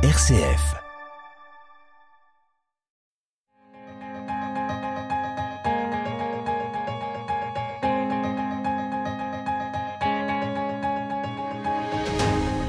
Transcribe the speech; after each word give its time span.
RCF. 0.00 0.76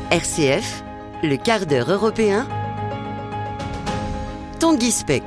RCF, 0.10 0.84
le 1.21 1.36
quart 1.36 1.68
d'heure 1.68 1.91
européen. 1.91 2.47
Tanguy 4.59 4.89
Speck. 4.89 5.21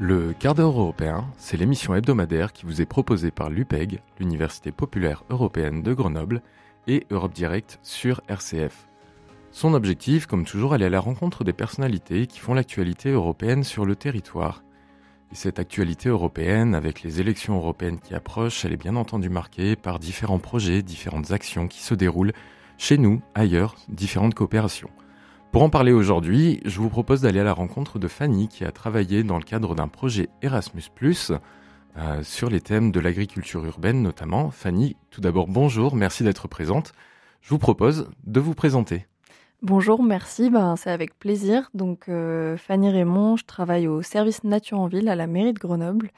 Le 0.00 0.32
quart 0.32 0.56
d'heure 0.56 0.70
européen, 0.70 1.24
c'est 1.38 1.56
l'émission 1.56 1.94
hebdomadaire 1.94 2.52
qui 2.52 2.66
vous 2.66 2.80
est 2.80 2.86
proposée 2.86 3.30
par 3.30 3.48
l'UPEG, 3.48 4.02
l'Université 4.18 4.72
populaire 4.72 5.22
européenne 5.30 5.84
de 5.84 5.94
Grenoble, 5.94 6.42
et 6.88 7.06
Europe 7.12 7.32
Direct 7.32 7.78
sur 7.84 8.22
RCF. 8.26 8.88
Son 9.52 9.74
objectif, 9.74 10.26
comme 10.26 10.46
toujours, 10.46 10.72
aller 10.72 10.86
à 10.86 10.90
la 10.90 10.98
rencontre 10.98 11.44
des 11.44 11.52
personnalités 11.52 12.26
qui 12.26 12.40
font 12.40 12.54
l'actualité 12.54 13.10
européenne 13.10 13.64
sur 13.64 13.84
le 13.84 13.94
territoire. 13.94 14.64
Et 15.30 15.34
cette 15.34 15.58
actualité 15.58 16.08
européenne, 16.08 16.74
avec 16.74 17.02
les 17.02 17.20
élections 17.20 17.56
européennes 17.56 18.00
qui 18.00 18.14
approchent, 18.14 18.64
elle 18.64 18.72
est 18.72 18.78
bien 18.78 18.96
entendu 18.96 19.28
marquée 19.28 19.76
par 19.76 19.98
différents 19.98 20.38
projets, 20.38 20.82
différentes 20.82 21.32
actions 21.32 21.68
qui 21.68 21.82
se 21.82 21.94
déroulent 21.94 22.32
chez 22.78 22.96
nous, 22.96 23.20
ailleurs, 23.34 23.76
différentes 23.88 24.34
coopérations. 24.34 24.90
Pour 25.52 25.62
en 25.62 25.68
parler 25.68 25.92
aujourd'hui, 25.92 26.60
je 26.64 26.80
vous 26.80 26.88
propose 26.88 27.20
d'aller 27.20 27.40
à 27.40 27.44
la 27.44 27.52
rencontre 27.52 27.98
de 27.98 28.08
Fanny 28.08 28.48
qui 28.48 28.64
a 28.64 28.72
travaillé 28.72 29.22
dans 29.22 29.36
le 29.36 29.44
cadre 29.44 29.74
d'un 29.74 29.88
projet 29.88 30.30
Erasmus⁇ 30.40 30.84
euh, 31.98 32.22
sur 32.22 32.48
les 32.48 32.62
thèmes 32.62 32.90
de 32.90 33.00
l'agriculture 33.00 33.62
urbaine 33.66 34.00
notamment. 34.00 34.50
Fanny, 34.50 34.96
tout 35.10 35.20
d'abord 35.20 35.46
bonjour, 35.46 35.94
merci 35.94 36.24
d'être 36.24 36.48
présente. 36.48 36.94
Je 37.42 37.50
vous 37.50 37.58
propose 37.58 38.08
de 38.24 38.40
vous 38.40 38.54
présenter. 38.54 39.06
Bonjour, 39.62 40.02
merci, 40.02 40.50
ben, 40.50 40.74
c'est 40.74 40.90
avec 40.90 41.16
plaisir. 41.20 41.70
Donc 41.72 42.08
euh, 42.08 42.56
Fanny 42.56 42.90
Raymond, 42.90 43.36
je 43.36 43.44
travaille 43.44 43.86
au 43.86 44.02
service 44.02 44.42
Nature 44.42 44.80
en 44.80 44.88
Ville 44.88 45.08
à 45.08 45.14
la 45.14 45.28
mairie 45.28 45.52
de 45.52 45.58
Grenoble. 45.60 46.10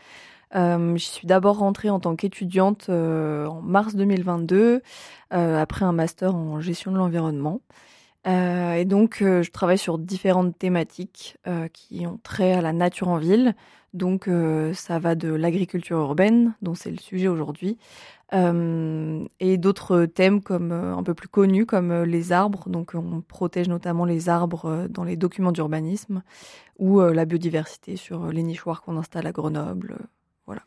Euh, 0.54 0.96
je 0.96 1.04
suis 1.04 1.26
d'abord 1.26 1.58
rentrée 1.58 1.90
en 1.90 2.00
tant 2.00 2.16
qu'étudiante 2.16 2.88
en 2.88 3.60
mars 3.60 3.96
2022, 3.96 4.80
après 5.30 5.84
un 5.84 5.92
master 5.92 6.34
en 6.34 6.60
gestion 6.62 6.90
de 6.90 6.96
l'environnement. 6.96 7.60
Et 8.26 8.84
donc, 8.86 9.18
je 9.20 9.50
travaille 9.50 9.78
sur 9.78 9.98
différentes 9.98 10.58
thématiques 10.58 11.36
qui 11.72 12.06
ont 12.06 12.18
trait 12.22 12.52
à 12.52 12.60
la 12.62 12.72
nature 12.72 13.08
en 13.08 13.18
ville, 13.18 13.54
donc 13.94 14.26
euh, 14.26 14.74
ça 14.74 14.98
va 14.98 15.14
de 15.14 15.28
l'agriculture 15.28 15.98
urbaine, 15.98 16.54
dont 16.62 16.74
c'est 16.74 16.90
le 16.90 16.98
sujet 16.98 17.28
aujourd'hui, 17.28 17.78
euh, 18.34 19.24
et 19.38 19.56
d'autres 19.56 20.04
thèmes 20.06 20.42
comme 20.42 20.72
euh, 20.72 20.96
un 20.96 21.04
peu 21.04 21.14
plus 21.14 21.28
connus 21.28 21.64
comme 21.64 22.02
les 22.02 22.32
arbres. 22.32 22.68
Donc 22.68 22.92
on 22.94 23.22
protège 23.22 23.68
notamment 23.68 24.04
les 24.04 24.28
arbres 24.28 24.88
dans 24.90 25.04
les 25.04 25.16
documents 25.16 25.52
d'urbanisme 25.52 26.22
ou 26.80 27.00
la 27.00 27.24
biodiversité 27.24 27.94
sur 27.94 28.32
les 28.32 28.42
nichoirs 28.42 28.82
qu'on 28.82 28.96
installe 28.96 29.28
à 29.28 29.32
Grenoble. 29.32 29.96
voilà. 30.44 30.62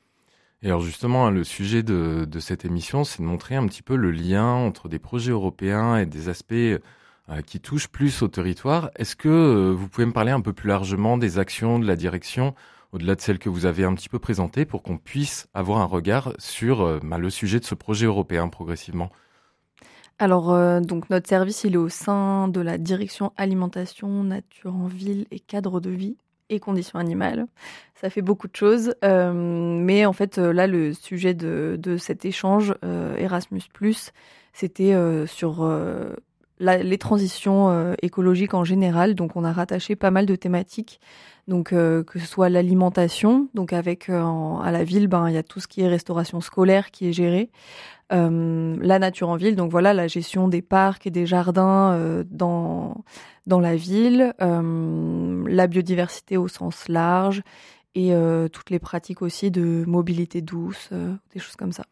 Et 0.61 0.67
alors 0.67 0.79
justement, 0.79 1.29
le 1.29 1.43
sujet 1.43 1.83
de 1.83 2.39
cette 2.39 2.63
émission, 2.63 3.03
c'est 3.03 3.21
de 3.21 3.27
montrer 3.27 3.57
un 3.57 3.67
petit 3.67 3.83
peu 3.83 3.97
le 3.97 4.11
lien 4.11 4.45
entre 4.45 4.87
des 4.87 4.99
projets 4.99 5.31
européens 5.31 5.97
et 5.97 6.05
des 6.05 6.29
aspects 6.29 6.79
qui 7.45 7.59
touchent 7.59 7.89
plus 7.89 8.21
au 8.21 8.27
territoire. 8.27 8.89
Est-ce 8.95 9.15
que 9.15 9.71
vous 9.71 9.87
pouvez 9.87 10.05
me 10.05 10.13
parler 10.13 10.31
un 10.31 10.41
peu 10.41 10.53
plus 10.53 10.69
largement 10.69 11.17
des 11.17 11.39
actions 11.39 11.79
de 11.79 11.85
la 11.85 11.95
direction 11.95 12.55
au-delà 12.93 13.15
de 13.15 13.21
celles 13.21 13.39
que 13.39 13.49
vous 13.49 13.65
avez 13.65 13.83
un 13.83 13.93
petit 13.93 14.09
peu 14.09 14.19
présentées, 14.19 14.65
pour 14.65 14.81
qu'on 14.81 14.97
puisse 14.97 15.47
avoir 15.53 15.79
un 15.79 15.85
regard 15.85 16.33
sur 16.37 16.81
euh, 16.81 16.99
bah, 17.03 17.17
le 17.17 17.29
sujet 17.29 17.59
de 17.59 17.65
ce 17.65 17.75
projet 17.75 18.05
européen 18.05 18.47
progressivement? 18.47 19.09
Alors, 20.19 20.53
euh, 20.53 20.79
donc 20.79 21.09
notre 21.09 21.27
service, 21.27 21.63
il 21.63 21.73
est 21.73 21.77
au 21.77 21.89
sein 21.89 22.47
de 22.47 22.61
la 22.61 22.77
direction 22.77 23.33
alimentation, 23.37 24.23
nature 24.23 24.73
en 24.73 24.87
ville 24.87 25.27
et 25.31 25.39
cadre 25.39 25.79
de 25.79 25.89
vie 25.89 26.17
et 26.49 26.59
conditions 26.59 26.97
animales. 26.97 27.45
Ça 27.95 28.09
fait 28.09 28.21
beaucoup 28.21 28.47
de 28.47 28.55
choses. 28.55 28.95
Euh, 29.03 29.33
mais 29.33 30.05
en 30.05 30.13
fait, 30.13 30.37
là, 30.37 30.65
le 30.65 30.93
sujet 30.93 31.33
de, 31.33 31.77
de 31.77 31.97
cet 31.97 32.23
échange 32.23 32.73
Erasmus, 33.17 33.63
c'était 34.53 34.95
sur 35.27 35.61
les 36.59 36.97
transitions 36.97 37.69
euh, 37.69 37.93
écologiques 38.01 38.53
en 38.53 38.63
général. 38.63 39.15
Donc, 39.15 39.35
on 39.35 39.43
a 39.43 39.51
rattaché 39.51 39.95
pas 39.95 40.11
mal 40.11 40.25
de 40.25 40.35
thématiques. 40.35 40.99
Donc, 41.47 41.71
euh, 41.71 42.03
que 42.03 42.19
ce 42.19 42.27
soit 42.27 42.49
l'alimentation, 42.49 43.47
donc 43.53 43.71
avec 43.71 44.09
euh, 44.09 44.57
à 44.57 44.71
la 44.71 44.83
ville, 44.83 45.07
ben 45.07 45.29
il 45.29 45.33
y 45.33 45.37
a 45.37 45.43
tout 45.43 45.59
ce 45.59 45.67
qui 45.67 45.81
est 45.81 45.87
restauration 45.87 46.41
scolaire 46.41 46.91
qui 46.91 47.07
est 47.07 47.13
géré. 47.13 47.49
la 48.09 48.99
nature 48.99 49.29
en 49.29 49.35
ville, 49.35 49.55
donc 49.55 49.71
voilà 49.71 49.93
la 49.93 50.07
gestion 50.07 50.47
des 50.47 50.61
parcs 50.61 51.05
et 51.07 51.11
des 51.11 51.25
jardins 51.25 52.23
dans 52.31 53.03
dans 53.45 53.59
la 53.59 53.75
ville, 53.75 54.33
la 54.39 55.67
biodiversité 55.67 56.37
au 56.37 56.47
sens 56.47 56.87
large 56.87 57.43
et 57.95 58.13
toutes 58.53 58.69
les 58.69 58.79
pratiques 58.79 59.21
aussi 59.21 59.51
de 59.51 59.83
mobilité 59.85 60.41
douce, 60.41 60.89
des 61.33 61.39
choses 61.39 61.57
comme 61.57 61.73
ça. 61.73 61.83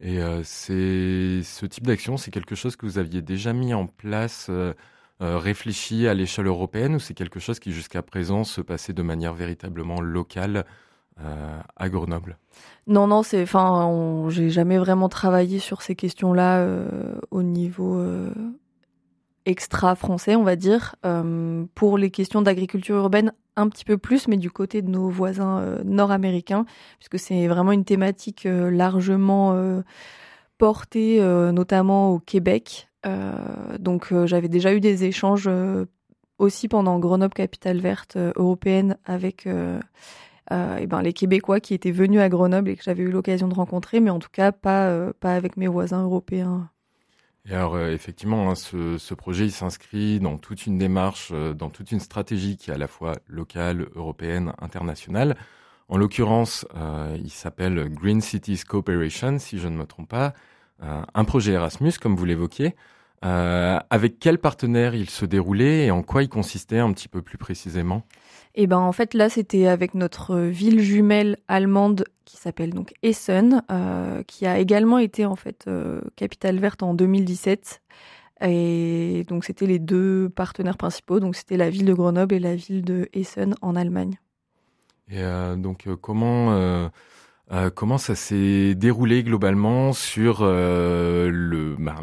Et 0.00 0.18
euh, 0.18 0.40
c'est 0.42 1.42
ce 1.42 1.66
type 1.66 1.86
d'action, 1.86 2.16
c'est 2.16 2.30
quelque 2.30 2.54
chose 2.54 2.76
que 2.76 2.86
vous 2.86 2.98
aviez 2.98 3.20
déjà 3.20 3.52
mis 3.52 3.74
en 3.74 3.86
place, 3.86 4.46
euh, 4.48 4.72
euh, 5.20 5.36
réfléchi 5.38 6.08
à 6.08 6.14
l'échelle 6.14 6.46
européenne, 6.46 6.94
ou 6.94 6.98
c'est 6.98 7.12
quelque 7.12 7.38
chose 7.38 7.60
qui 7.60 7.72
jusqu'à 7.72 8.00
présent 8.00 8.44
se 8.44 8.62
passait 8.62 8.94
de 8.94 9.02
manière 9.02 9.34
véritablement 9.34 10.00
locale 10.00 10.64
à 11.76 11.90
Grenoble? 11.90 12.38
Non, 12.86 13.06
non, 13.06 13.22
c'est, 13.22 13.42
enfin, 13.42 14.26
j'ai 14.30 14.48
jamais 14.48 14.78
vraiment 14.78 15.10
travaillé 15.10 15.58
sur 15.58 15.82
ces 15.82 15.94
questions-là 15.94 16.66
au 17.30 17.42
niveau 17.42 18.02
français, 19.96 20.36
on 20.36 20.44
va 20.44 20.56
dire. 20.56 20.96
pour 21.74 21.98
les 21.98 22.10
questions 22.10 22.42
d'agriculture 22.42 22.96
urbaine, 22.96 23.32
un 23.60 23.68
petit 23.68 23.84
peu 23.84 23.98
plus, 23.98 24.28
mais 24.28 24.36
du 24.36 24.50
côté 24.50 24.82
de 24.82 24.90
nos 24.90 25.08
voisins 25.08 25.60
euh, 25.60 25.82
nord-américains, 25.84 26.64
puisque 26.98 27.18
c'est 27.18 27.46
vraiment 27.46 27.72
une 27.72 27.84
thématique 27.84 28.46
euh, 28.46 28.70
largement 28.70 29.52
euh, 29.54 29.82
portée, 30.58 31.20
notamment 31.20 32.10
au 32.10 32.18
Québec. 32.18 32.90
donc 33.78 34.12
j'avais 34.26 34.50
déjà 34.50 34.74
eu 34.74 34.80
des 34.80 35.04
échanges 35.04 35.48
aussi 36.36 36.68
pendant 36.68 36.98
Grenoble 36.98 37.32
Capitale 37.32 37.78
Verte 37.78 38.18
européenne 38.36 38.98
avec 39.06 39.48
ben, 40.50 41.02
les 41.02 41.14
Québécois 41.14 41.60
qui 41.60 41.72
étaient 41.72 41.90
venus 41.92 42.20
à 42.20 42.28
Grenoble 42.28 42.68
et 42.68 42.76
que 42.76 42.82
j'avais 42.82 43.04
eu 43.04 43.10
l'occasion 43.10 43.48
de 43.48 43.54
rencontrer, 43.54 44.00
mais 44.00 44.10
en 44.10 44.18
tout 44.18 44.28
cas 44.30 44.52
pas 44.52 45.02
avec 45.22 45.56
mes 45.56 45.66
voisins 45.66 46.02
européens. 46.02 46.68
Et 47.48 47.54
alors 47.54 47.74
euh, 47.74 47.92
effectivement, 47.92 48.50
hein, 48.50 48.54
ce, 48.54 49.14
projet 49.14 49.46
il 49.46 49.52
s'inscrit 49.52 50.20
dans 50.20 50.36
toute 50.36 50.66
une 50.66 50.78
démarche, 50.78 51.30
euh, 51.32 51.54
dans 51.54 51.70
toute 51.70 51.90
une 51.90 52.00
stratégie 52.00 52.56
qui 52.56 52.70
est 52.70 52.74
à 52.74 52.78
la 52.78 52.86
fois 52.86 53.16
locale, 53.26 53.86
européenne, 53.94 54.52
internationale. 54.60 55.36
En 55.88 55.96
l'occurrence, 55.96 56.66
euh, 56.76 57.16
il 57.22 57.30
s'appelle 57.30 57.88
Green 57.88 58.20
Cities 58.20 58.60
Cooperation, 58.68 59.38
si 59.38 59.58
je 59.58 59.68
ne 59.68 59.76
me 59.76 59.86
trompe 59.86 60.08
pas, 60.08 60.34
un 60.82 61.24
projet 61.24 61.52
Erasmus, 61.52 61.92
comme 62.00 62.16
vous 62.16 62.24
l'évoquiez. 62.24 62.74
avec 63.20 64.18
quel 64.18 64.38
partenaire 64.38 64.94
il 64.94 65.10
se 65.10 65.26
déroulait 65.26 65.84
et 65.86 65.90
en 65.90 66.02
quoi 66.02 66.22
il 66.22 66.30
consistait 66.30 66.78
un 66.78 66.90
petit 66.94 67.08
peu 67.08 67.20
plus 67.20 67.36
précisément? 67.36 68.06
Et 68.54 68.66
ben 68.66 68.78
en 68.78 68.92
fait 68.92 69.12
là 69.12 69.28
c'était 69.28 69.66
avec 69.66 69.92
notre 69.92 70.38
ville 70.38 70.80
jumelle 70.80 71.36
allemande 71.48 72.06
qui 72.30 72.36
s'appelle 72.36 72.72
donc 72.72 72.94
Essen, 73.02 73.62
euh, 73.70 74.22
qui 74.22 74.46
a 74.46 74.58
également 74.58 74.98
été 74.98 75.26
en 75.26 75.34
fait 75.34 75.64
euh, 75.66 76.00
capitale 76.14 76.58
verte 76.58 76.82
en 76.82 76.94
2017. 76.94 77.82
Et 78.42 79.24
donc 79.28 79.44
c'était 79.44 79.66
les 79.66 79.78
deux 79.78 80.30
partenaires 80.30 80.76
principaux, 80.76 81.20
donc 81.20 81.34
c'était 81.36 81.56
la 81.56 81.68
ville 81.68 81.84
de 81.84 81.92
Grenoble 81.92 82.34
et 82.34 82.38
la 82.38 82.54
ville 82.54 82.82
de 82.82 83.08
Essen 83.12 83.54
en 83.60 83.76
Allemagne. 83.76 84.18
Et 85.10 85.22
euh, 85.22 85.56
donc 85.56 85.88
comment 86.00 86.90
comment 87.74 87.98
ça 87.98 88.14
s'est 88.14 88.76
déroulé 88.76 89.24
globalement 89.24 89.92
sur 89.92 90.42
ben, 90.42 91.30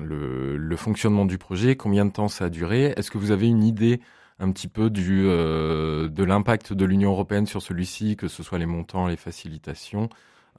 le 0.04 0.76
fonctionnement 0.76 1.26
du 1.26 1.38
projet? 1.38 1.78
Combien 1.78 2.06
de 2.06 2.12
temps 2.12 2.28
ça 2.28 2.46
a 2.46 2.50
duré? 2.50 2.94
Est-ce 2.98 3.10
que 3.10 3.18
vous 3.18 3.32
avez 3.32 3.48
une 3.48 3.64
idée 3.64 4.02
un 4.40 4.52
petit 4.52 4.68
peu 4.68 4.92
euh, 4.96 6.08
de 6.08 6.24
l'impact 6.24 6.74
de 6.74 6.86
l'Union 6.86 7.12
européenne 7.12 7.48
sur 7.48 7.62
celui-ci, 7.62 8.16
que 8.16 8.28
ce 8.28 8.44
soit 8.44 8.60
les 8.60 8.66
montants, 8.66 9.08
les 9.08 9.16
facilitations, 9.16 10.10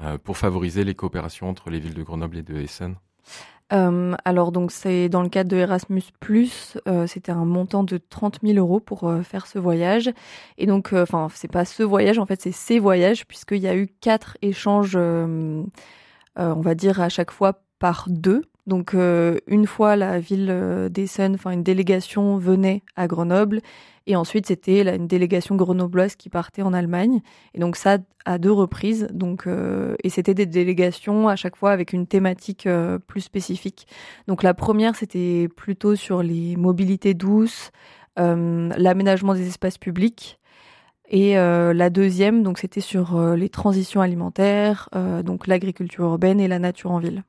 euh, 0.03 0.19
pour 0.19 0.37
favoriser 0.37 0.85
les 0.85 0.95
coopérations 0.95 1.49
entre 1.49 1.71
les 1.71 1.79
villes 1.79 1.95
de 1.95 2.03
Grenoble 2.03 2.39
et 2.39 2.43
de 2.43 2.57
Essen. 2.57 2.97
Euh, 3.71 4.15
alors 4.25 4.51
donc 4.51 4.73
c'est 4.73 5.11
dans 5.11 5.21
le 5.23 5.29
cadre 5.29 5.51
de 5.51 5.57
Erasmus 5.59 6.05
c'était 7.07 7.33
un 7.33 7.45
montant 7.45 7.85
de 7.85 7.99
30 7.99 8.39
000 8.43 8.57
euros 8.57 8.81
pour 8.81 9.13
faire 9.25 9.47
ce 9.47 9.59
voyage. 9.59 10.11
Et 10.57 10.67
donc 10.67 10.95
enfin 10.95 11.29
c'est 11.35 11.53
pas 11.53 11.67
ce 11.67 11.83
voyage 11.83 12.19
en 12.19 12.25
fait 12.25 12.41
c'est 12.41 12.53
ces 12.53 12.79
voyages 12.79 13.27
puisqu'il 13.27 13.61
y 13.61 13.69
a 13.69 13.77
eu 13.77 13.87
quatre 14.01 14.39
échanges 14.41 14.97
on 14.97 15.67
va 16.37 16.75
dire 16.75 17.01
à 17.03 17.11
chaque 17.11 17.31
fois 17.31 17.61
par 17.79 18.07
deux 18.09 18.43
Donc 18.69 18.95
une 18.95 19.67
fois 19.67 19.97
la 19.97 20.21
ville 20.21 20.89
d'Essen, 20.91 21.35
enfin 21.35 21.51
une 21.51 21.63
délégation 21.65 22.37
venait 22.37 22.83
à 22.97 23.09
Grenoble 23.09 23.63
et 24.09 24.17
ensuite, 24.17 24.47
c'était 24.47 24.97
une 24.97 25.07
délégation 25.07 25.55
grenobloise 25.55 26.17
qui 26.17 26.31
partait 26.31 26.63
en 26.63 26.73
Allemagne. 26.73 27.21
Et 27.53 27.61
donc 27.61 27.77
ça, 27.77 27.99
à 28.25 28.39
deux 28.39 28.51
reprises. 28.51 29.07
Donc, 29.13 29.47
euh, 29.47 29.97
et 30.03 30.09
c'était 30.09 30.33
des 30.33 30.47
délégations 30.47 31.29
à 31.29 31.37
chaque 31.37 31.57
fois 31.57 31.73
avec 31.73 31.93
une 31.93 32.07
thématique 32.07 32.67
euh, 32.67 32.99
plus 32.99 33.21
spécifique. 33.21 33.87
Donc 34.27 34.43
la 34.43 34.55
première, 34.55 34.97
c'était 34.97 35.47
plutôt 35.55 35.95
sur 35.95 36.23
les 36.23 36.57
mobilités 36.57 37.13
douces, 37.13 37.71
euh, 38.19 38.71
l'aménagement 38.79 39.35
des 39.35 39.47
espaces 39.47 39.77
publics. 39.77 40.39
Et 41.11 41.37
la 41.37 41.89
deuxième, 41.89 42.43
donc 42.43 42.59
c'était 42.59 42.83
sur 42.83 43.19
les 43.35 43.49
transitions 43.49 44.03
alimentaires, 44.03 44.91
donc 45.25 45.47
l'agriculture 45.47 46.05
urbaine 46.05 46.39
et 46.39 46.49
la 46.49 46.59
nature 46.59 46.91
en 46.91 46.99
ville. 46.99 47.25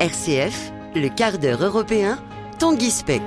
RCF, 0.00 0.72
le 0.94 1.08
quart 1.14 1.36
d'heure 1.36 1.62
européen, 1.62 2.18
Tanguy 2.58 2.90
Speck. 2.90 3.20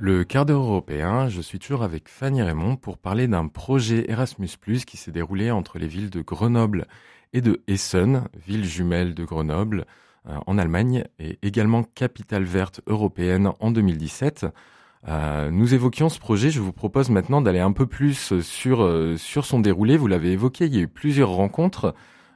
Le 0.00 0.24
quart 0.24 0.46
d'heure 0.46 0.64
européen, 0.64 1.28
je 1.28 1.40
suis 1.40 1.60
toujours 1.60 1.84
avec 1.84 2.08
Fanny 2.08 2.42
Raymond 2.42 2.74
pour 2.74 2.98
parler 2.98 3.28
d'un 3.28 3.46
projet 3.46 4.10
Erasmus, 4.10 4.48
qui 4.84 4.96
s'est 4.96 5.12
déroulé 5.12 5.52
entre 5.52 5.78
les 5.78 5.86
villes 5.86 6.10
de 6.10 6.22
Grenoble 6.22 6.88
et 7.32 7.40
de 7.40 7.62
Essen, 7.68 8.24
ville 8.48 8.64
jumelle 8.64 9.14
de 9.14 9.24
Grenoble, 9.24 9.84
euh, 10.28 10.38
en 10.48 10.58
Allemagne, 10.58 11.04
et 11.20 11.38
également 11.42 11.84
capitale 11.84 12.42
verte 12.42 12.80
européenne 12.88 13.52
en 13.60 13.70
2017. 13.70 14.44
Euh, 15.06 15.52
nous 15.52 15.72
évoquions 15.72 16.08
ce 16.08 16.18
projet, 16.18 16.50
je 16.50 16.58
vous 16.58 16.72
propose 16.72 17.10
maintenant 17.10 17.40
d'aller 17.40 17.60
un 17.60 17.70
peu 17.70 17.86
plus 17.86 18.40
sur, 18.40 18.82
euh, 18.82 19.16
sur 19.16 19.44
son 19.44 19.60
déroulé. 19.60 19.96
Vous 19.96 20.08
l'avez 20.08 20.32
évoqué, 20.32 20.64
il 20.64 20.74
y 20.74 20.78
a 20.78 20.82
eu 20.82 20.88
plusieurs 20.88 21.30
rencontres. 21.30 21.94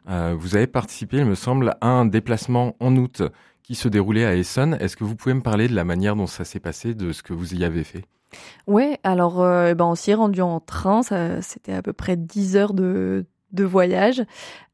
Euh, 0.09 0.35
vous 0.39 0.57
avez 0.57 0.67
participé, 0.67 1.19
il 1.19 1.25
me 1.25 1.35
semble, 1.35 1.77
à 1.81 1.89
un 1.89 2.07
déplacement 2.07 2.77
en 2.81 2.97
août 2.97 3.23
qui 3.63 3.75
se 3.75 3.89
déroulait 3.89 4.25
à 4.25 4.35
Essen. 4.35 4.77
Est-ce 4.81 4.97
que 4.97 5.05
vous 5.05 5.17
pouvez 5.17 5.35
me 5.35 5.43
parler 5.43 5.69
de 5.69 5.75
la 5.75 5.85
manière 5.85 6.17
dont 6.17 6.27
ça 6.27 6.45
s'est 6.45 6.61
passé, 6.61 6.95
de 6.95 7.13
ce 7.13 7.23
que 7.23 7.33
vous 7.33 7.55
y 7.55 7.65
avez 7.65 7.85
fait? 7.85 8.05
Ouais, 8.67 8.99
alors 9.03 9.41
euh, 9.41 9.75
ben, 9.75 9.87
on 9.87 9.95
s'y 9.95 10.11
est 10.11 10.15
rendu 10.15 10.41
en 10.41 10.61
train, 10.61 11.03
c'était 11.43 11.73
à 11.73 11.83
peu 11.83 11.93
près 11.93 12.17
10 12.17 12.57
heures 12.57 12.75
de, 12.75 13.27
de 13.53 13.65
voyage. 13.65 14.23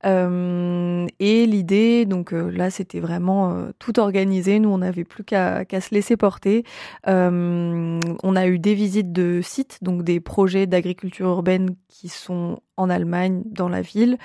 Euh, 0.04 1.06
et 1.20 1.46
l'idée, 1.46 2.06
donc 2.06 2.32
euh, 2.32 2.50
là, 2.50 2.70
c'était 2.70 3.00
vraiment 3.00 3.52
euh, 3.52 3.70
tout 3.78 4.00
organisé. 4.00 4.58
Nous, 4.58 4.68
on 4.68 4.78
n'avait 4.78 5.04
plus 5.04 5.24
qu'à 5.24 5.64
se 5.64 5.94
laisser 5.94 6.16
porter. 6.16 6.64
on 7.06 8.36
a 8.36 8.46
eu 8.46 8.58
des 8.58 8.74
visites 8.74 9.12
de 9.12 9.40
sites, 9.42 9.78
donc 9.82 10.02
des 10.02 10.20
projets 10.20 10.66
d'agriculture 10.66 11.28
urbaine 11.28 11.70
qui 11.88 12.08
sont 12.08 12.60
en 12.76 12.90
Allemagne, 12.90 13.42
dans 13.46 13.68
la 13.68 13.82
ville, 13.82 14.16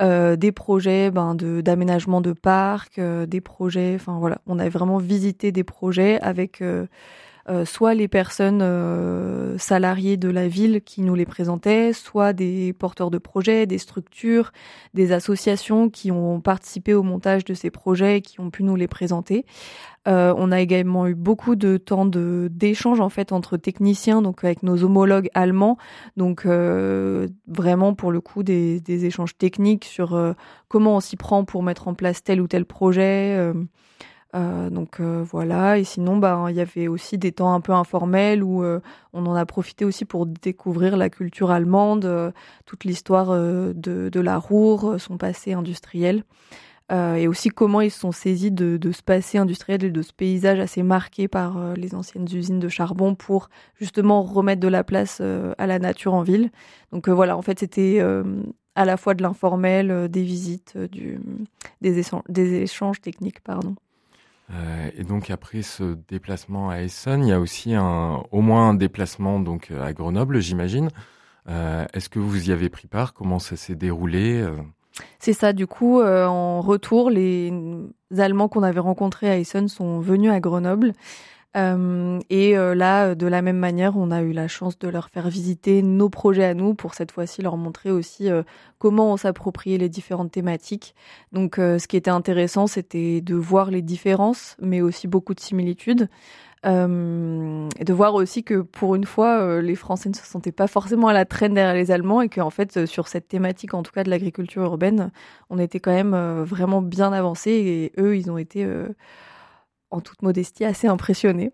des 0.00 0.52
projets 0.52 1.10
ben, 1.10 1.34
d'aménagement 1.34 2.20
de, 2.20 2.32
parcs, 2.32 3.00
des 3.00 3.40
projets. 3.40 3.94
Enfin 3.96 4.18
voilà, 4.18 4.38
on 4.46 4.58
a 4.58 4.68
vraiment 4.68 4.98
visité 4.98 5.52
des 5.52 5.64
projets 5.64 6.20
avec 6.20 6.62
euh, 7.48 7.64
soit 7.64 7.94
les 7.94 8.08
personnes 8.08 8.60
euh, 8.60 9.56
salariées 9.56 10.18
de 10.18 10.28
la 10.28 10.48
ville 10.48 10.82
qui 10.82 11.00
nous 11.00 11.14
les 11.14 11.24
présentaient, 11.24 11.94
soit 11.94 12.34
des 12.34 12.74
porteurs 12.74 13.10
de 13.10 13.16
projets, 13.16 13.64
des 13.66 13.78
structures, 13.78 14.52
des 14.92 15.12
associations 15.12 15.88
qui 15.88 16.12
ont 16.12 16.42
participé 16.42 16.92
au 16.92 17.02
montage 17.02 17.44
de 17.44 17.54
ces 17.54 17.70
projets 17.70 18.18
et 18.18 18.20
qui 18.20 18.40
ont 18.40 18.50
pu 18.50 18.64
nous 18.64 18.76
les 18.76 18.86
présenter. 18.86 19.46
Euh, 20.06 20.34
on 20.36 20.52
a 20.52 20.60
également 20.60 21.06
eu 21.06 21.14
beaucoup 21.14 21.56
de 21.56 21.78
temps 21.78 22.04
de 22.04 22.50
en 22.84 23.08
fait 23.08 23.32
entre 23.32 23.56
techniciens, 23.56 24.20
donc 24.20 24.44
avec 24.44 24.62
nos 24.62 24.84
homologues 24.84 25.30
allemands, 25.32 25.78
donc 26.16 26.46
vraiment 26.46 27.94
pour 27.94 28.12
le 28.12 28.20
coup 28.20 28.42
des, 28.42 28.80
des 28.80 29.06
échanges 29.06 29.36
techniques 29.36 29.84
sur 29.84 30.34
comment 30.68 30.96
on 30.96 31.00
s'y 31.00 31.16
prend 31.16 31.44
pour 31.44 31.62
mettre 31.62 31.88
en 31.88 31.94
place 31.94 32.22
tel 32.22 32.40
ou 32.40 32.46
tel 32.46 32.66
projet. 32.66 33.52
Euh, 34.34 34.68
donc 34.68 35.00
euh, 35.00 35.24
voilà, 35.24 35.78
et 35.78 35.84
sinon, 35.84 36.18
bah, 36.18 36.46
il 36.50 36.56
y 36.56 36.60
avait 36.60 36.88
aussi 36.88 37.16
des 37.16 37.32
temps 37.32 37.54
un 37.54 37.60
peu 37.60 37.72
informels 37.72 38.42
où 38.42 38.62
euh, 38.62 38.80
on 39.14 39.24
en 39.26 39.34
a 39.34 39.46
profité 39.46 39.84
aussi 39.86 40.04
pour 40.04 40.26
découvrir 40.26 40.96
la 40.98 41.08
culture 41.08 41.50
allemande, 41.50 42.32
toute 42.66 42.84
l'histoire 42.84 43.28
de, 43.28 44.20
la 44.20 44.38
Ruhr, 44.38 45.00
son 45.00 45.16
passé 45.16 45.54
industriel, 45.54 46.24
et 46.90 47.28
aussi 47.28 47.50
comment 47.50 47.80
ils 47.80 47.90
se 47.90 48.00
sont 48.00 48.12
saisis 48.12 48.50
de, 48.50 48.78
ce 48.92 49.02
passé 49.02 49.38
industriel 49.38 49.84
et 49.84 49.90
de 49.90 50.02
ce 50.02 50.12
paysage 50.12 50.58
assez 50.60 50.82
marqué 50.82 51.28
par 51.28 51.74
les 51.74 51.94
anciennes 51.94 52.26
usines 52.32 52.60
de 52.60 52.68
charbon 52.68 53.14
pour 53.14 53.50
justement 53.74 54.22
remettre 54.22 54.60
de 54.60 54.68
la 54.68 54.84
place 54.84 55.20
à 55.20 55.66
la 55.66 55.78
nature 55.78 56.14
en 56.14 56.22
ville. 56.22 56.50
Donc 56.92 57.08
voilà, 57.08 57.36
en 57.36 57.42
fait, 57.42 57.58
c'était 57.58 58.00
à 58.74 58.84
la 58.84 58.96
fois 58.96 59.14
de 59.14 59.22
l'informel, 59.22 60.08
des 60.10 60.22
visites, 60.22 60.76
des 61.80 62.54
échanges 62.54 63.00
techniques, 63.00 63.40
pardon. 63.40 63.74
Euh, 64.50 64.90
et 64.96 65.04
donc 65.04 65.30
après 65.30 65.62
ce 65.62 65.96
déplacement 66.08 66.70
à 66.70 66.80
Essen, 66.80 67.22
il 67.22 67.28
y 67.28 67.32
a 67.32 67.40
aussi 67.40 67.74
un, 67.74 68.22
au 68.30 68.40
moins 68.40 68.70
un 68.70 68.74
déplacement 68.74 69.40
donc 69.40 69.70
à 69.70 69.92
Grenoble, 69.92 70.40
j'imagine. 70.40 70.88
Euh, 71.48 71.86
Est-ce 71.92 72.08
que 72.08 72.18
vous 72.18 72.48
y 72.48 72.52
avez 72.52 72.68
pris 72.68 72.88
part? 72.88 73.14
Comment 73.14 73.38
ça 73.38 73.56
s'est 73.56 73.74
déroulé 73.74 74.40
euh? 74.40 74.56
C'est 75.18 75.32
ça. 75.32 75.52
Du 75.52 75.66
coup, 75.66 76.00
euh, 76.00 76.26
en 76.26 76.60
retour, 76.60 77.10
les 77.10 77.52
Allemands 78.16 78.48
qu'on 78.48 78.62
avait 78.62 78.80
rencontrés 78.80 79.30
à 79.30 79.38
Essen 79.38 79.68
sont 79.68 80.00
venus 80.00 80.30
à 80.30 80.40
Grenoble. 80.40 80.92
Euh, 81.56 82.20
et 82.28 82.58
euh, 82.58 82.74
là, 82.74 83.14
de 83.14 83.26
la 83.26 83.40
même 83.42 83.56
manière, 83.58 83.96
on 83.96 84.10
a 84.10 84.22
eu 84.22 84.32
la 84.32 84.48
chance 84.48 84.78
de 84.78 84.88
leur 84.88 85.08
faire 85.08 85.28
visiter 85.28 85.82
nos 85.82 86.10
projets 86.10 86.44
à 86.44 86.54
nous 86.54 86.74
pour 86.74 86.94
cette 86.94 87.10
fois-ci 87.10 87.40
leur 87.42 87.56
montrer 87.56 87.90
aussi 87.90 88.30
euh, 88.30 88.42
comment 88.78 89.12
on 89.12 89.16
s'appropriait 89.16 89.78
les 89.78 89.88
différentes 89.88 90.30
thématiques. 90.30 90.94
Donc, 91.32 91.56
ce 91.56 91.86
qui 91.88 91.96
était 91.96 92.10
intéressant, 92.10 92.66
c'était 92.66 93.20
de 93.20 93.34
voir 93.34 93.70
les 93.70 93.82
différences, 93.82 94.56
mais 94.60 94.80
aussi 94.82 95.08
beaucoup 95.08 95.34
de 95.34 95.40
similitudes. 95.40 96.08
Euh, 96.66 97.68
et 97.78 97.84
de 97.84 97.92
voir 97.92 98.14
aussi 98.14 98.42
que 98.42 98.62
pour 98.62 98.96
une 98.96 99.04
fois, 99.04 99.60
les 99.60 99.76
Français 99.76 100.08
ne 100.08 100.14
se 100.14 100.24
sentaient 100.24 100.52
pas 100.52 100.66
forcément 100.66 101.06
à 101.08 101.12
la 101.12 101.24
traîne 101.24 101.54
derrière 101.54 101.74
les 101.74 101.90
Allemands 101.92 102.20
et 102.20 102.28
qu'en 102.28 102.50
fait, 102.50 102.86
sur 102.86 103.08
cette 103.08 103.28
thématique, 103.28 103.74
en 103.74 103.82
tout 103.82 103.92
cas 103.92 104.04
de 104.04 104.10
l'agriculture 104.10 104.62
urbaine, 104.62 105.10
on 105.50 105.58
était 105.58 105.80
quand 105.80 105.92
même 105.92 106.42
vraiment 106.42 106.82
bien 106.82 107.12
avancé 107.12 107.50
et 107.50 108.00
eux, 108.00 108.16
ils 108.16 108.30
ont 108.30 108.38
été 108.38 108.66
en 109.90 110.00
toute 110.00 110.22
modestie, 110.22 110.64
assez 110.64 110.86
impressionnés. 110.86 111.52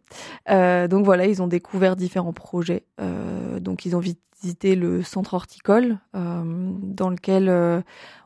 Euh, 0.50 0.88
donc 0.88 1.04
voilà, 1.04 1.26
ils 1.26 1.42
ont 1.42 1.46
découvert 1.46 1.96
différents 1.96 2.32
projets. 2.32 2.84
Euh, 3.00 3.60
donc 3.60 3.86
ils 3.86 3.96
ont 3.96 4.00
visité 4.00 4.76
le 4.76 5.02
centre 5.02 5.34
horticole, 5.34 5.98
euh, 6.14 6.42
dans 6.82 7.10
lequel 7.10 7.50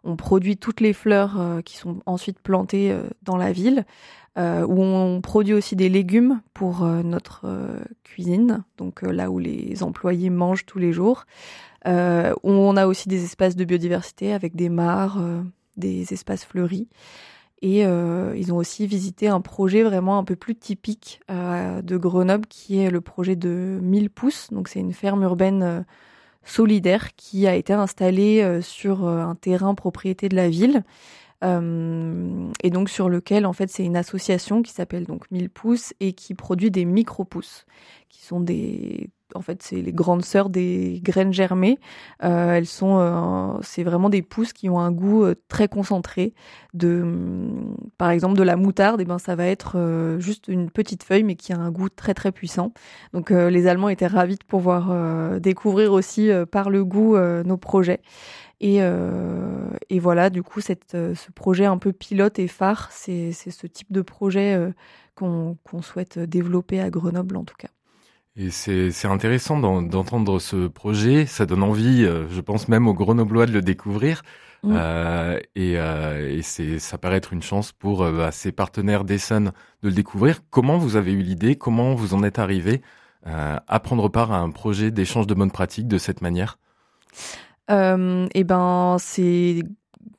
on 0.05 0.17
produit 0.17 0.57
toutes 0.57 0.81
les 0.81 0.93
fleurs 0.93 1.63
qui 1.65 1.77
sont 1.77 2.01
ensuite 2.07 2.41
plantées 2.41 2.97
dans 3.23 3.37
la 3.37 3.53
ville, 3.53 3.85
où 4.37 4.83
on 4.83 5.21
produit 5.21 5.55
aussi 5.55 5.77
des 5.77 5.89
légumes 5.89 6.41
pour 6.55 6.85
notre 6.85 7.47
cuisine, 8.03 8.65
donc 8.79 9.03
là 9.03 9.31
où 9.31 9.39
les 9.39 9.83
employés 9.83 10.31
mangent 10.31 10.67
tous 10.67 10.79
les 10.79 10.93
jours. 10.93 11.25
on 11.85 12.77
a 12.77 12.87
aussi 12.87 13.09
des 13.09 13.25
espaces 13.25 13.55
de 13.55 13.65
biodiversité 13.65 14.33
avec 14.33 14.57
des 14.57 14.69
mares, 14.69 15.19
des 15.77 16.12
espaces 16.12 16.45
fleuris. 16.45 16.88
Et 17.61 17.85
euh, 17.85 18.35
ils 18.37 18.53
ont 18.53 18.57
aussi 18.57 18.87
visité 18.87 19.29
un 19.29 19.41
projet 19.41 19.83
vraiment 19.83 20.19
un 20.19 20.25
peu 20.25 20.37
plus 20.37 20.55
typique 20.55 21.21
euh, 21.31 21.83
de 21.83 21.97
Grenoble, 21.97 22.47
qui 22.47 22.79
est 22.79 22.91
le 22.91 23.00
projet 23.00 23.35
de 23.37 23.79
1000 23.83 24.11
pouces. 24.11 24.50
Donc 24.53 24.69
c'est 24.69 24.81
une 24.81 24.93
ferme 24.93 25.23
urbaine 25.23 25.62
euh, 25.62 25.81
solidaire 26.45 27.17
qui 27.17 27.47
a 27.47 27.57
été 27.57 27.73
installée 27.73 28.61
sur 28.62 29.07
un 29.07 29.35
terrain 29.35 29.75
propriété 29.75 30.31
de 30.31 30.37
la 30.37 30.49
ville. 30.49 30.83
et 31.43 32.71
donc 32.71 32.88
sur 32.88 33.11
lequel 33.11 33.45
en 33.45 33.53
fait 33.53 33.69
c'est 33.71 33.85
une 33.85 33.97
association 33.97 34.62
qui 34.62 34.73
s'appelle 34.73 35.05
donc 35.05 35.31
1000 35.31 35.50
pouces 35.50 35.93
et 36.00 36.15
qui 36.15 36.35
produit 36.35 36.71
des 36.71 36.87
micro 36.87 37.25
pouces 37.25 37.67
qui 38.09 38.23
sont 38.25 38.41
des 38.41 39.11
en 39.35 39.42
fait, 39.42 39.62
c'est 39.62 39.80
les 39.80 39.92
grandes 39.92 40.25
sœurs 40.25 40.49
des 40.50 41.00
graines 41.02 41.32
germées. 41.32 41.78
Euh, 42.25 42.52
elles 42.52 42.66
sont, 42.66 42.99
euh, 42.99 43.58
c'est 43.62 43.82
vraiment 43.82 44.08
des 44.08 44.23
pousses 44.23 44.52
qui 44.52 44.68
ont 44.68 44.78
un 44.78 44.90
goût 44.90 45.25
euh, 45.25 45.35
très 45.49 45.68
concentré. 45.68 46.35
De, 46.75 47.02
hum, 47.02 47.76
par 47.99 48.11
exemple, 48.11 48.37
de 48.38 48.42
la 48.42 48.56
moutarde, 48.56 49.00
et 49.00 49.02
eh 49.02 49.06
ben 49.06 49.18
ça 49.18 49.37
va 49.37 49.47
être 49.47 50.16
juste 50.18 50.49
une 50.49 50.70
petite 50.70 51.02
feuille, 51.02 51.25
mais 51.25 51.35
qui 51.35 51.52
a 51.52 51.58
un 51.58 51.70
goût 51.70 51.88
très 51.88 52.14
très 52.14 52.32
puissant. 52.32 52.73
Donc, 53.12 53.30
les 53.30 53.66
Allemands 53.66 53.88
étaient 53.88 54.06
ravis 54.06 54.37
de 54.37 54.44
pouvoir 54.44 55.40
découvrir 55.40 55.92
aussi 55.92 56.30
par 56.50 56.70
le 56.70 56.85
goût 56.85 57.16
nos 57.18 57.56
projets. 57.56 58.00
Et, 58.61 58.80
et, 59.88 59.99
voilà, 59.99 60.30
du 60.30 60.42
coup, 60.42 60.61
cette, 60.61 60.92
ce 60.92 61.32
projet 61.35 61.64
un 61.64 61.78
peu 61.78 61.92
pilote 61.92 62.38
et 62.38 62.49
phare, 62.49 62.90
c'est 62.92 63.32
ce 63.32 63.66
type 63.66 63.90
de 63.90 64.02
projet 64.02 64.73
qu'on 65.14 65.56
souhaite 65.82 66.18
développer 66.18 66.80
à 66.80 66.90
Grenoble 66.90 67.37
en 67.37 67.44
tout 67.44 67.56
cas. 67.56 67.68
Et 68.40 68.50
c'est 68.50 69.09
intéressant 69.09 69.59
d'entendre 69.59 70.38
ce 70.38 70.68
projet. 70.68 71.26
Ça 71.26 71.45
donne 71.45 71.64
envie, 71.64 72.04
euh, 72.04 72.28
je 72.30 72.40
pense 72.40 72.68
même 72.68 72.87
aux 72.87 72.95
Grenoblois 72.95 73.47
de 73.47 73.52
le 73.52 73.62
découvrir. 73.62 74.23
Mm. 74.62 74.75
Euh, 74.76 75.40
et, 75.54 75.75
euh, 75.76 76.37
et 76.37 76.42
c'est, 76.42 76.78
ça 76.78 76.99
paraît 76.99 77.16
être 77.16 77.33
une 77.33 77.42
chance 77.42 77.73
pour 77.73 78.02
euh, 78.02 78.12
bah, 78.12 78.33
ses 78.33 78.52
partenaires 78.52 79.04
d'Essen 79.04 79.52
de 79.83 79.88
le 79.88 79.95
découvrir. 79.95 80.40
Comment 80.50 80.78
vous 80.78 80.97
avez 80.97 81.12
eu 81.12 81.23
l'idée? 81.23 81.57
Comment 81.57 81.95
vous 81.95 82.14
en 82.14 82.23
êtes 82.23 82.38
arrivé 82.38 82.80
à 83.25 83.80
prendre 83.80 84.09
part 84.09 84.33
à 84.33 84.38
un 84.38 84.49
projet 84.49 84.90
d'échange 84.90 85.26
de 85.26 85.35
bonnes 85.35 85.50
pratiques 85.50 85.88
de 85.88 85.99
cette 85.99 86.23
manière? 86.23 86.59
Eh 87.68 88.45
ben, 88.45 88.97
c'est 88.99 89.64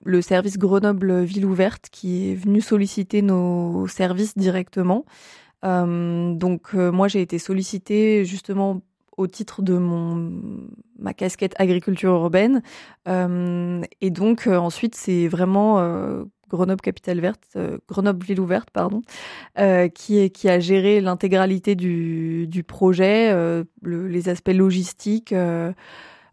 le 0.06 0.22
service 0.22 0.60
Grenoble 0.60 1.24
Ville 1.24 1.46
Ouverte 1.46 1.88
qui 1.92 2.30
est 2.30 2.36
venu 2.36 2.62
solliciter 2.62 3.24
nos 3.24 3.88
services 3.88 4.38
directement. 4.38 5.06
Euh, 5.66 6.34
donc 6.34 6.74
moi 6.74 7.08
j'ai 7.08 7.22
été 7.22 7.40
sollicitée 7.40 8.26
justement 8.26 8.82
au 9.20 9.28
titre 9.28 9.62
de 9.62 9.78
mon 9.78 10.32
ma 10.98 11.14
casquette 11.14 11.54
agriculture 11.58 12.12
urbaine. 12.12 12.62
Euh, 13.08 13.82
et 14.02 14.10
donc 14.10 14.48
euh, 14.48 14.58
ensuite 14.58 14.96
c'est 14.96 15.28
vraiment 15.28 15.80
euh, 15.80 16.24
Grenoble 16.50 16.82
Capitale 16.82 17.20
Verte, 17.20 17.58
Grenoble 17.88 18.26
Ville 18.26 18.40
Ouverte, 18.40 18.70
pardon, 18.72 19.02
qui, 19.94 20.32
qui 20.32 20.50
a 20.50 20.60
géré 20.60 21.00
l'intégralité 21.00 21.76
du, 21.76 22.48
du 22.48 22.64
projet, 22.64 23.32
les 23.84 24.30
aspects 24.30 24.50
logistiques, 24.52 25.32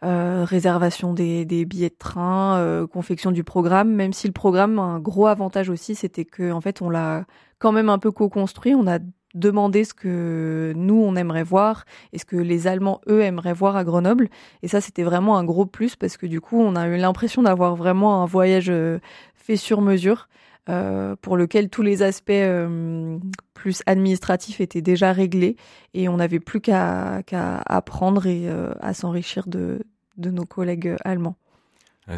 réservation 0.00 1.12
des, 1.12 1.44
des, 1.44 1.66
billets 1.66 1.90
de 1.90 1.98
train, 1.98 2.86
confection 2.90 3.30
du 3.30 3.44
programme. 3.44 3.92
Même 3.92 4.14
si 4.14 4.26
le 4.26 4.32
programme, 4.32 4.78
un 4.78 5.00
gros 5.00 5.26
avantage 5.26 5.68
aussi, 5.68 5.94
c'était 5.94 6.24
que 6.24 6.50
en 6.50 6.62
fait 6.62 6.80
on 6.80 6.88
l'a 6.88 7.26
quand 7.58 7.72
même 7.72 7.90
un 7.90 7.98
peu 7.98 8.10
co-construit. 8.10 8.74
On 8.74 8.86
a 8.86 8.98
demander 9.36 9.84
ce 9.84 9.94
que 9.94 10.72
nous 10.74 11.00
on 11.00 11.14
aimerait 11.14 11.44
voir 11.44 11.84
et 12.12 12.18
ce 12.18 12.24
que 12.24 12.36
les 12.36 12.66
Allemands 12.66 13.00
eux 13.08 13.22
aimeraient 13.22 13.52
voir 13.52 13.76
à 13.76 13.84
Grenoble. 13.84 14.28
Et 14.62 14.68
ça 14.68 14.80
c'était 14.80 15.02
vraiment 15.02 15.38
un 15.38 15.44
gros 15.44 15.66
plus 15.66 15.94
parce 15.94 16.16
que 16.16 16.26
du 16.26 16.40
coup 16.40 16.60
on 16.60 16.74
a 16.74 16.88
eu 16.88 16.96
l'impression 16.96 17.42
d'avoir 17.42 17.76
vraiment 17.76 18.22
un 18.22 18.26
voyage 18.26 18.70
euh, 18.70 18.98
fait 19.34 19.56
sur 19.56 19.80
mesure. 19.80 20.28
Euh, 20.68 21.14
pour 21.22 21.36
lequel 21.36 21.68
tous 21.68 21.82
les 21.82 22.02
aspects 22.02 22.30
euh, 22.30 23.18
plus 23.54 23.84
administratifs 23.86 24.60
étaient 24.60 24.82
déjà 24.82 25.12
réglés 25.12 25.54
et 25.94 26.08
on 26.08 26.16
n'avait 26.16 26.40
plus 26.40 26.60
qu'à 26.60 27.22
apprendre 27.66 28.26
et 28.26 28.48
à 28.80 28.92
s'enrichir 28.92 29.46
de, 29.46 29.78
de 30.16 30.30
nos 30.32 30.44
collègues 30.44 30.96
allemands. 31.04 31.36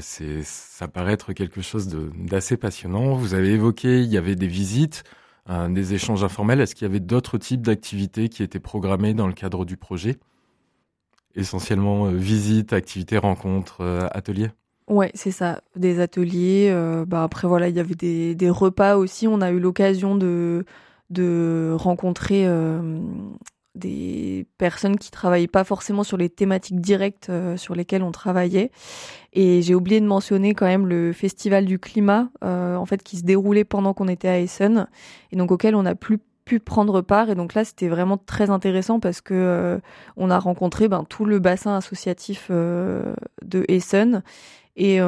Ça 0.00 0.88
paraît 0.88 1.12
être 1.12 1.34
quelque 1.34 1.60
chose 1.60 1.94
d'assez 2.14 2.56
passionnant. 2.56 3.16
Vous 3.16 3.34
avez 3.34 3.50
évoqué, 3.52 4.00
il 4.00 4.08
y 4.08 4.16
avait 4.16 4.34
des 4.34 4.46
visites 4.46 5.04
des 5.48 5.94
échanges 5.94 6.24
informels. 6.24 6.60
Est-ce 6.60 6.74
qu'il 6.74 6.86
y 6.86 6.90
avait 6.90 7.00
d'autres 7.00 7.38
types 7.38 7.62
d'activités 7.62 8.28
qui 8.28 8.42
étaient 8.42 8.60
programmées 8.60 9.14
dans 9.14 9.26
le 9.26 9.32
cadre 9.32 9.64
du 9.64 9.76
projet? 9.76 10.18
Essentiellement 11.34 12.06
euh, 12.06 12.10
visites, 12.12 12.72
activités, 12.72 13.18
rencontres, 13.18 13.80
euh, 13.80 14.08
ateliers? 14.12 14.50
Ouais, 14.88 15.10
c'est 15.14 15.30
ça, 15.30 15.60
des 15.76 16.00
ateliers. 16.00 16.68
Euh, 16.70 17.04
bah 17.04 17.22
après 17.22 17.46
voilà, 17.46 17.68
il 17.68 17.76
y 17.76 17.80
avait 17.80 17.94
des, 17.94 18.50
repas 18.50 18.96
aussi. 18.96 19.26
On 19.28 19.40
a 19.40 19.50
eu 19.50 19.58
l'occasion 19.58 20.16
de 20.16 20.64
rencontrer 21.76 22.46
des 23.78 24.46
personnes 24.58 24.96
qui 24.96 25.10
travaillaient 25.10 25.46
pas 25.46 25.64
forcément 25.64 26.02
sur 26.02 26.16
les 26.16 26.28
thématiques 26.28 26.80
directes 26.80 27.28
euh, 27.30 27.56
sur 27.56 27.74
lesquelles 27.74 28.02
on 28.02 28.12
travaillait. 28.12 28.70
Et 29.32 29.62
j'ai 29.62 29.74
oublié 29.74 30.00
de 30.00 30.06
mentionner 30.06 30.54
quand 30.54 30.66
même 30.66 30.86
le 30.86 31.12
festival 31.12 31.64
du 31.64 31.78
climat, 31.78 32.28
euh, 32.44 32.76
en 32.76 32.86
fait, 32.86 33.02
qui 33.02 33.16
se 33.16 33.22
déroulait 33.22 33.64
pendant 33.64 33.94
qu'on 33.94 34.08
était 34.08 34.28
à 34.28 34.38
Essen, 34.38 34.86
et 35.32 35.36
donc 35.36 35.50
auquel 35.50 35.74
on 35.74 35.86
a 35.86 35.94
plus 35.94 36.18
pu 36.44 36.60
prendre 36.60 37.00
part. 37.02 37.30
Et 37.30 37.34
donc 37.34 37.54
là, 37.54 37.64
c'était 37.64 37.88
vraiment 37.88 38.16
très 38.16 38.50
intéressant 38.50 39.00
parce 39.00 39.20
que 39.20 39.34
euh, 39.34 39.78
on 40.16 40.30
a 40.30 40.38
rencontré 40.38 40.88
ben, 40.88 41.04
tout 41.08 41.24
le 41.24 41.38
bassin 41.38 41.76
associatif 41.76 42.50
de 42.50 43.64
Essen. 43.68 44.22
Et 44.80 45.00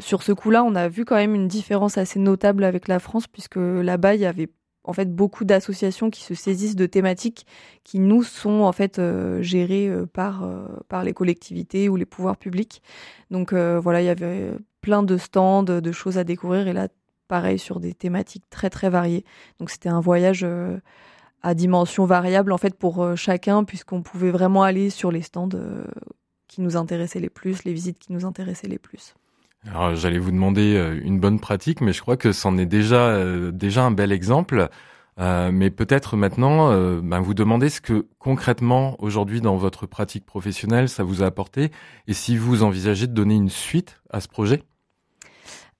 sur 0.00 0.22
ce 0.22 0.32
coup-là, 0.32 0.62
on 0.62 0.74
a 0.74 0.88
vu 0.88 1.06
quand 1.06 1.16
même 1.16 1.34
une 1.34 1.48
différence 1.48 1.96
assez 1.96 2.18
notable 2.18 2.62
avec 2.62 2.88
la 2.88 2.98
France, 2.98 3.26
puisque 3.26 3.56
là-bas, 3.56 4.14
il 4.14 4.20
y 4.20 4.26
avait 4.26 4.50
en 4.86 4.92
fait 4.92 5.14
beaucoup 5.14 5.44
d'associations 5.44 6.10
qui 6.10 6.22
se 6.22 6.34
saisissent 6.34 6.76
de 6.76 6.86
thématiques 6.86 7.46
qui 7.84 7.98
nous 7.98 8.22
sont 8.22 8.62
en 8.62 8.72
fait 8.72 8.98
euh, 8.98 9.42
gérées 9.42 9.88
euh, 9.88 10.06
par 10.06 10.44
euh, 10.44 10.66
par 10.88 11.04
les 11.04 11.12
collectivités 11.12 11.88
ou 11.88 11.96
les 11.96 12.06
pouvoirs 12.06 12.36
publics. 12.36 12.82
Donc 13.30 13.52
voilà, 13.52 14.02
il 14.02 14.06
y 14.06 14.08
avait 14.08 14.52
plein 14.80 15.02
de 15.02 15.16
stands, 15.16 15.64
de 15.64 15.92
choses 15.92 16.16
à 16.16 16.24
découvrir 16.24 16.68
et 16.68 16.72
là 16.72 16.88
pareil 17.28 17.58
sur 17.58 17.80
des 17.80 17.92
thématiques 17.92 18.44
très 18.50 18.70
très 18.70 18.88
variées. 18.88 19.24
Donc 19.58 19.70
c'était 19.70 19.88
un 19.88 20.00
voyage 20.00 20.46
à 21.42 21.54
dimension 21.54 22.04
variable 22.04 22.52
en 22.52 22.58
fait 22.58 22.74
pour 22.76 23.16
chacun 23.16 23.64
puisqu'on 23.64 24.02
pouvait 24.02 24.30
vraiment 24.30 24.62
aller 24.62 24.90
sur 24.90 25.10
les 25.10 25.22
stands 25.22 25.48
qui 26.46 26.60
nous 26.60 26.76
intéressaient 26.76 27.20
les 27.20 27.30
plus, 27.30 27.64
les 27.64 27.72
visites 27.72 27.98
qui 27.98 28.12
nous 28.12 28.24
intéressaient 28.24 28.68
les 28.68 28.78
plus. 28.78 29.14
Alors 29.68 29.94
j'allais 29.96 30.18
vous 30.18 30.30
demander 30.30 30.76
euh, 30.76 31.00
une 31.02 31.18
bonne 31.18 31.40
pratique, 31.40 31.80
mais 31.80 31.92
je 31.92 32.00
crois 32.00 32.16
que 32.16 32.32
c'en 32.32 32.56
est 32.56 32.66
déjà 32.66 33.08
euh, 33.08 33.50
déjà 33.50 33.84
un 33.84 33.90
bel 33.90 34.12
exemple. 34.12 34.68
Euh, 35.18 35.50
mais 35.50 35.70
peut-être 35.70 36.14
maintenant, 36.14 36.70
ben 37.00 37.20
vous 37.20 37.32
demander 37.32 37.70
ce 37.70 37.80
que 37.80 38.06
concrètement 38.18 38.96
aujourd'hui 38.98 39.40
dans 39.40 39.56
votre 39.56 39.86
pratique 39.86 40.26
professionnelle 40.26 40.90
ça 40.90 41.04
vous 41.04 41.22
a 41.22 41.26
apporté, 41.26 41.70
et 42.06 42.12
si 42.12 42.36
vous 42.36 42.62
envisagez 42.62 43.06
de 43.06 43.14
donner 43.14 43.34
une 43.34 43.48
suite 43.48 44.00
à 44.10 44.20
ce 44.20 44.28
projet? 44.28 44.62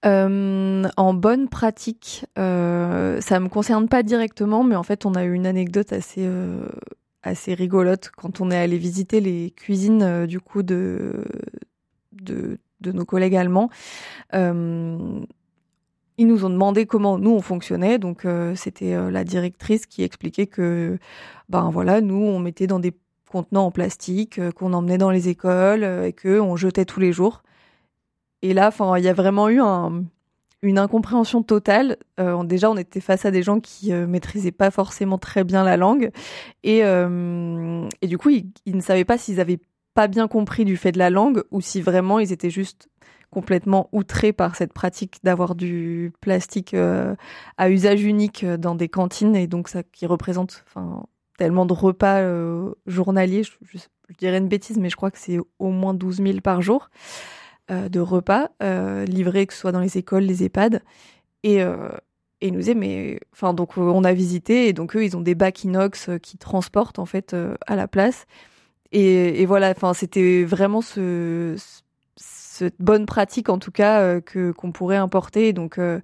en 0.03 1.13
bonne 1.13 1.49
pratique, 1.49 2.25
euh, 2.39 3.19
ça 3.19 3.41
me 3.41 3.49
concerne 3.49 3.89
pas 3.89 4.03
directement, 4.03 4.63
mais 4.63 4.77
en 4.77 4.83
fait, 4.83 5.05
on 5.05 5.13
a 5.15 5.25
eu 5.25 5.33
une 5.33 5.45
anecdote 5.45 5.91
assez 5.91 6.25
assez 7.23 7.53
rigolote 7.53 8.11
quand 8.15 8.39
on 8.39 8.49
est 8.49 8.57
allé 8.57 8.77
visiter 8.77 9.19
les 9.19 9.51
cuisines 9.51 10.25
du 10.25 10.39
coup 10.39 10.63
de 10.63 11.25
de 12.13 12.57
de 12.81 12.91
nos 12.91 13.05
collègues 13.05 13.35
allemands. 13.35 13.69
Euh, 14.33 15.21
ils 16.17 16.27
nous 16.27 16.45
ont 16.45 16.49
demandé 16.49 16.85
comment 16.85 17.19
nous 17.19 17.31
on 17.31 17.41
fonctionnait, 17.41 17.99
donc 17.99 18.25
euh, 18.25 18.55
c'était 18.55 18.95
euh, 18.95 19.11
la 19.11 19.23
directrice 19.23 19.85
qui 19.85 20.03
expliquait 20.03 20.47
que 20.47 20.97
ben 21.47 21.69
voilà 21.69 22.01
nous 22.01 22.15
on 22.15 22.39
mettait 22.39 22.65
dans 22.65 22.79
des 22.79 22.93
contenants 23.29 23.67
en 23.67 23.71
plastique 23.71 24.39
qu'on 24.51 24.73
emmenait 24.73 24.97
dans 24.97 25.11
les 25.11 25.29
écoles 25.29 25.83
et 25.83 26.13
que 26.13 26.39
on 26.39 26.55
jetait 26.55 26.85
tous 26.85 26.99
les 26.99 27.11
jours. 27.11 27.43
Et 28.41 28.53
là, 28.53 28.71
il 28.97 29.03
y 29.03 29.09
a 29.09 29.13
vraiment 29.13 29.49
eu 29.49 29.59
une 30.61 30.79
incompréhension 30.79 31.43
totale. 31.43 31.97
déjà, 32.45 32.69
on 32.71 32.77
était 32.77 33.01
face 33.01 33.25
à 33.25 33.31
des 33.31 33.43
gens 33.43 33.59
qui 33.59 33.91
maîtrisaient 33.91 34.51
pas 34.51 34.71
forcément 34.71 35.17
très 35.17 35.43
bien 35.43 35.63
la 35.63 35.75
langue, 35.75 36.11
et, 36.63 36.83
du 38.03 38.17
coup, 38.17 38.29
ils 38.29 38.75
ne 38.75 38.81
savaient 38.81 39.05
pas 39.05 39.17
s'ils 39.17 39.41
avaient 39.41 39.59
pas 39.97 40.07
bien 40.07 40.27
compris 40.27 40.63
du 40.63 40.77
fait 40.77 40.91
de 40.91 40.99
la 40.99 41.09
langue 41.09 41.43
ou 41.49 41.59
si 41.59 41.81
vraiment 41.81 42.19
ils 42.19 42.31
étaient 42.31 42.51
juste 42.51 42.87
complètement 43.31 43.89
outrés 43.93 44.31
par 44.31 44.55
cette 44.55 44.71
pratique 44.71 45.15
d'avoir 45.23 45.55
du 45.55 46.13
plastique 46.21 46.75
euh, 46.75 47.15
à 47.57 47.71
usage 47.71 48.03
unique 48.03 48.43
euh, 48.43 48.57
dans 48.57 48.75
des 48.75 48.89
cantines 48.89 49.35
et 49.35 49.47
donc 49.47 49.69
ça 49.69 49.81
qui 49.81 50.05
représente 50.05 50.63
enfin 50.67 51.07
tellement 51.39 51.65
de 51.65 51.73
repas 51.73 52.19
euh, 52.19 52.75
journaliers 52.85 53.41
je, 53.41 53.79
dirais 54.19 54.37
une 54.37 54.47
bêtise 54.47 54.77
mais 54.77 54.91
je 54.91 54.95
crois 54.95 55.09
que 55.09 55.17
c'est 55.17 55.39
au 55.57 55.71
moins 55.71 55.95
12 55.95 56.17
000 56.17 56.41
par 56.41 56.61
jour 56.61 56.91
de 57.69 57.99
repas 57.99 58.49
livrés 59.07 59.47
que 59.47 59.53
ce 59.55 59.61
soit 59.61 59.71
dans 59.71 59.79
les 59.79 59.97
écoles 59.97 60.23
les 60.25 60.43
EHPAD 60.43 60.83
et 61.41 61.57
et 62.39 62.51
nous 62.51 62.59
disaient 62.59 62.75
mais 62.75 63.19
enfin 63.33 63.55
donc 63.55 63.77
on 63.77 64.03
a 64.03 64.13
visité 64.13 64.67
et 64.67 64.73
donc 64.73 64.95
eux 64.95 65.03
ils 65.03 65.17
ont 65.17 65.21
des 65.21 65.35
bacs 65.35 65.63
inox 65.63 66.11
qui 66.21 66.37
transportent 66.37 66.99
en 66.99 67.05
fait 67.05 67.35
à 67.65 67.75
la 67.75 67.87
place 67.87 68.27
et, 68.91 69.45
voilà, 69.45 69.71
enfin, 69.71 69.93
c'était 69.93 70.43
vraiment 70.43 70.81
ce, 70.81 71.55
cette 72.15 72.75
bonne 72.79 73.05
pratique 73.05 73.49
en 73.49 73.59
tout 73.59 73.71
cas 73.71 74.01
euh, 74.01 74.21
que 74.21 74.51
qu'on 74.51 74.71
pourrait 74.71 74.97
importer. 74.97 75.53
Donc, 75.53 75.77
euh, 75.77 75.99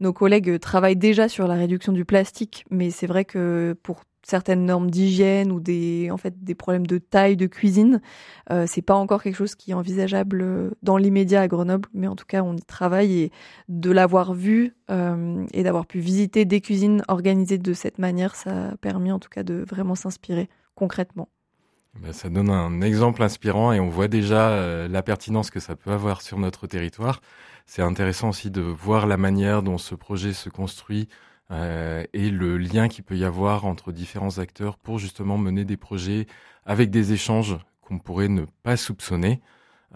nos 0.00 0.12
collègues 0.12 0.58
travaillent 0.60 0.96
déjà 0.96 1.28
sur 1.28 1.46
la 1.48 1.54
réduction 1.54 1.92
du 1.92 2.04
plastique, 2.04 2.64
mais 2.70 2.90
c'est 2.90 3.06
vrai 3.06 3.24
que 3.24 3.76
pour 3.82 4.02
certaines 4.28 4.66
normes 4.66 4.90
d'hygiène 4.90 5.50
ou 5.50 5.60
des 5.60 6.10
en 6.10 6.16
fait 6.18 6.44
des 6.44 6.54
problèmes 6.54 6.86
de 6.86 6.98
taille 6.98 7.36
de 7.36 7.46
cuisine, 7.46 8.00
euh, 8.50 8.64
c'est 8.66 8.82
pas 8.82 8.94
encore 8.94 9.22
quelque 9.22 9.36
chose 9.36 9.54
qui 9.54 9.70
est 9.70 9.74
envisageable 9.74 10.70
dans 10.82 10.96
l'immédiat 10.98 11.40
à 11.40 11.48
Grenoble, 11.48 11.88
mais 11.94 12.06
en 12.06 12.16
tout 12.16 12.26
cas 12.26 12.42
on 12.42 12.56
y 12.56 12.62
travaille 12.62 13.18
et 13.20 13.32
de 13.68 13.90
l'avoir 13.90 14.34
vu 14.34 14.74
euh, 14.90 15.44
et 15.52 15.62
d'avoir 15.62 15.86
pu 15.86 16.00
visiter 16.00 16.44
des 16.44 16.60
cuisines 16.60 17.02
organisées 17.08 17.58
de 17.58 17.72
cette 17.72 17.98
manière, 17.98 18.34
ça 18.34 18.70
a 18.70 18.76
permis 18.76 19.12
en 19.12 19.18
tout 19.18 19.30
cas 19.30 19.42
de 19.42 19.64
vraiment 19.66 19.94
s'inspirer 19.94 20.48
concrètement. 20.74 21.28
Ben, 22.02 22.12
ça 22.12 22.28
donne 22.28 22.50
un 22.50 22.80
exemple 22.80 23.22
inspirant 23.22 23.72
et 23.72 23.80
on 23.80 23.88
voit 23.88 24.08
déjà 24.08 24.50
euh, 24.50 24.88
la 24.88 25.02
pertinence 25.02 25.50
que 25.50 25.60
ça 25.60 25.76
peut 25.76 25.90
avoir 25.90 26.22
sur 26.22 26.38
notre 26.38 26.66
territoire. 26.66 27.20
C'est 27.66 27.82
intéressant 27.82 28.30
aussi 28.30 28.50
de 28.50 28.62
voir 28.62 29.06
la 29.06 29.16
manière 29.16 29.62
dont 29.62 29.78
ce 29.78 29.94
projet 29.94 30.32
se 30.32 30.48
construit 30.48 31.08
euh, 31.50 32.04
et 32.12 32.30
le 32.30 32.58
lien 32.58 32.88
qu'il 32.88 33.04
peut 33.04 33.16
y 33.16 33.24
avoir 33.24 33.64
entre 33.64 33.90
différents 33.92 34.38
acteurs 34.38 34.76
pour 34.76 34.98
justement 34.98 35.38
mener 35.38 35.64
des 35.64 35.76
projets 35.76 36.26
avec 36.66 36.90
des 36.90 37.12
échanges 37.12 37.56
qu'on 37.80 37.98
pourrait 37.98 38.28
ne 38.28 38.44
pas 38.62 38.76
soupçonner. 38.76 39.40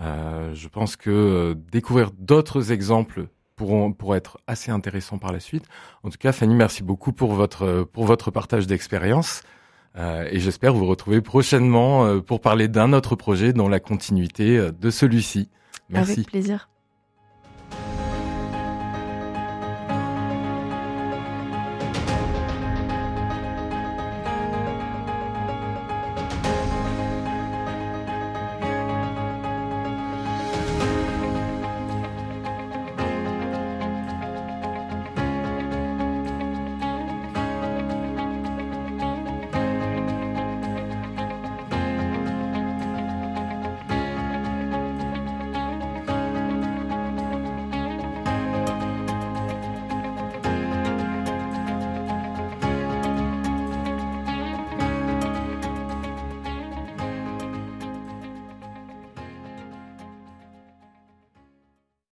Euh, 0.01 0.55
je 0.55 0.69
pense 0.69 0.97
que 0.97 1.11
euh, 1.11 1.55
découvrir 1.55 2.11
d'autres 2.13 2.73
exemples 2.73 3.29
pourront, 3.57 3.93
pourront 3.93 4.15
être 4.15 4.39
assez 4.47 4.71
intéressants 4.71 5.19
par 5.19 5.33
la 5.33 5.41
suite. 5.41 5.65
En 6.03 6.09
tout 6.09 6.17
cas, 6.19 6.33
Fanny, 6.33 6.55
merci 6.55 6.83
beaucoup 6.83 7.13
pour 7.13 7.35
votre, 7.35 7.87
pour 7.93 8.07
votre 8.07 8.31
partage 8.31 8.67
d'expérience. 8.67 9.43
Et 9.97 10.41
j'espère 10.41 10.73
vous 10.73 10.87
retrouver 10.87 11.21
prochainement 11.21 12.21
pour 12.21 12.41
parler 12.41 12.69
d'un 12.69 12.93
autre 12.93 13.15
projet 13.17 13.53
dans 13.53 13.69
la 13.69 13.81
continuité 13.81 14.71
de 14.73 14.91
celui-ci. 14.91 15.51
Merci. 15.91 16.13
Avec 16.13 16.27
plaisir. 16.27 16.69